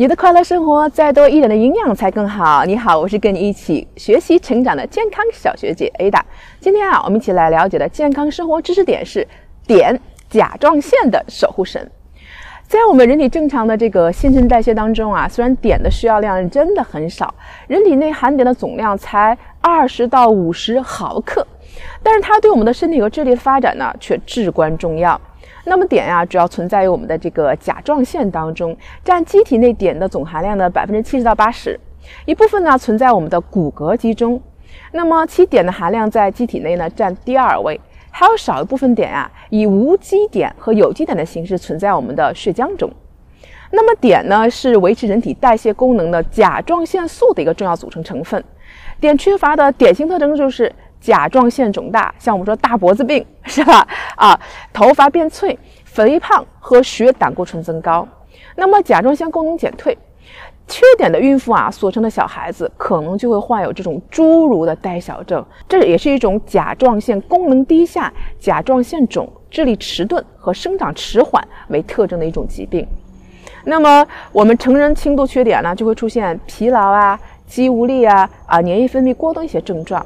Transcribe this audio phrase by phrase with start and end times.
[0.00, 2.64] 你的快乐生活，再多一点的营养才更好。
[2.64, 6.22] 你好，我是跟你一起学习成长的健康小学姐 Ada。
[6.58, 9.28] 今天啊，我们一起来了解的健康生活知识点是
[9.66, 10.00] 碘——
[10.30, 11.90] 甲状腺的守护神。
[12.66, 17.34] 在我们人体正常的这个新陈代谢当中啊，虽然碘的需要量真的很少，
[17.66, 21.46] 人体内含碘的总量才二十到五十毫克，
[22.02, 25.20] 但是它对我们的身体和智力的发展呢，却至关重要。
[25.64, 31.78] 那么碘呀，主要存在于我们的这个甲状腺当中，占机体内碘的总含量的百分之七十到八十。
[32.24, 34.40] 一部分呢存在我们的骨骼肌中，
[34.92, 37.78] 那么其碘的含量在机体内呢占第二位。
[38.10, 42.90] 还有少一部分碘啊，以无机碘和有机碘的形式存在我们的血浆中。
[43.70, 48.42] 那么碘呢，是维持人体代谢功能的甲状腺素的一个重要组成成分。
[48.98, 50.72] 碘缺乏的典型特征就是。
[51.00, 53.86] 甲状腺肿大，像我们说大脖子病 是吧？
[54.16, 54.38] 啊，
[54.72, 58.06] 头发变脆、肥胖和血胆固醇增高。
[58.56, 59.96] 那么甲状腺功能减退，
[60.68, 72.86] 缺碘的孕妇啊，所生的小孩子可能就会患有这种侏儒的呆小症，这也是一种甲状腺功能低下、甲状腺肿、智力迟钝和生长迟缓为特征的一种疾病。
[73.64, 80.04] 那么我们成人轻度缺碘呢，就会出现疲劳啊、肌无力啊、啊粘液分泌过多一些症状。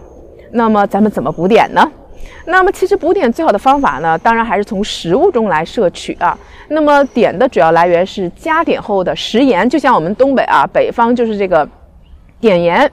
[0.57, 1.83] 那么咱们怎么补碘呢？
[2.47, 6.39] 那么其实补碘最好的方法呢，当然还是从食物中来摄取啊。
[6.69, 11.69] 那么碘的主要来源是加碘后的食盐，就像我们东北啊，北方就是这个
[12.41, 12.91] 碘盐。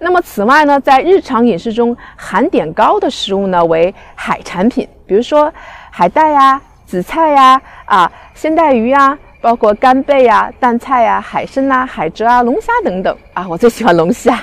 [0.00, 5.50] 那么此外呢，在日常饮食中含碘高的食物呢，为海产品，比如说
[5.90, 9.18] 海带呀、紫菜呀、啊鲜带鱼呀。
[9.40, 14.36] 包括干贝呀、淡菜呀、海参呐、海蜇啊、龙虾等等啊，我最喜欢龙虾。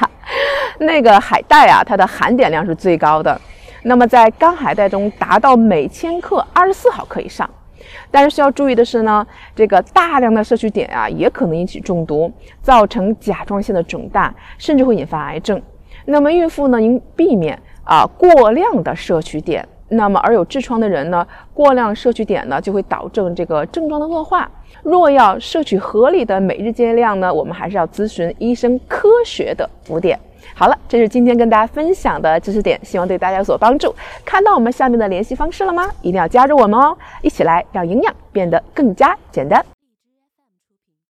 [0.80, 3.40] 那个海带啊，它的含碘量是最高的，
[3.84, 7.50] 那么在干海带中达到每千克二十四毫克以上。
[8.10, 12.32] 但是需要注意的是呢，这个大量的摄取碘啊，也可能引起中毒，
[12.62, 15.62] 造成甲状腺的肿大，甚至会引发癌症。
[16.06, 19.64] 那么孕妇呢，应避免啊过量的摄取碘。
[19.90, 24.50] 那么，而有痔疮的人呢，过量摄取碘呢，就会导致这个症状的恶化。
[24.82, 30.18] 若要摄取合理的每日建议量呢，我们还是要咨询医生科学的补碘。
[30.54, 33.94] 好了，这是今天跟大家分享的知识点，希望对大家有所帮助。
[34.24, 35.90] 看到我们下面的联系方式了吗？
[36.02, 39.75] 一定要加入我们哦，一起来让营养变得更加简单。